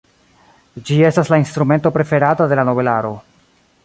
Ĝi 0.87 0.95
estas 1.09 1.29
la 1.33 1.39
instrumento 1.41 1.91
preferata 1.97 2.49
de 2.53 2.59
la 2.61 2.65
nobelaro. 2.71 3.13